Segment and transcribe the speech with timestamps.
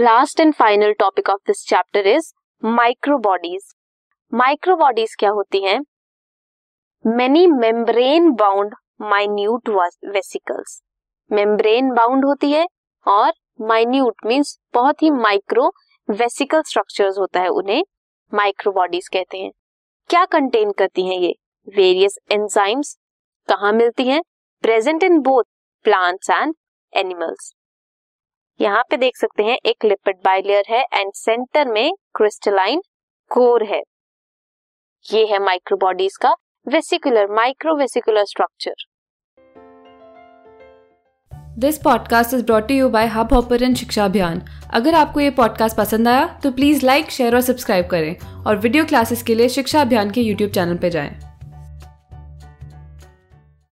[0.00, 2.32] Last and final topic of this chapter is
[2.62, 3.62] microbodies
[4.32, 5.80] microbodies क्या होती हैं?
[7.04, 9.68] Many membrane bound minute
[10.06, 10.80] vesicles
[11.30, 12.66] membrane bound होती है
[13.06, 15.70] और माइन्यूट मींस बहुत ही माइक्रो
[16.08, 17.84] वेसिकल स्ट्रक्चर्स होता है, उन्हें
[18.32, 19.50] माइक्रोबॉडीज कहते हैं।
[20.10, 21.34] क्या कंटेन करती हैं ये?
[21.68, 22.96] वेरियस एंजाइम्स
[23.48, 24.22] कहाँ मिलती हैं?
[24.64, 25.44] Present in both
[25.84, 26.54] plants and
[26.92, 27.54] animals
[28.60, 32.82] यहाँ पे देख सकते हैं, एक लिपिड बाइलेयर है एंड सेंटर में क्रिस्टलाइन
[33.30, 33.82] कोर है।
[35.06, 36.34] ये है माइक्रोबॉडीज का
[36.66, 38.74] vesicular microvesicular structure
[41.58, 44.42] this podcast is brought you by Hub Hopper Shiksha Abhiyan
[44.74, 48.84] अगर आपको ये पॉडकास्ट पसंद आया तो प्लीज़ लाइक शेयर और सब्सक्राइब करें और वीडियो
[48.84, 51.29] क्लासेस के लिए शिक्षा अभियान के यूट्यूब चैनल पर जाएँ।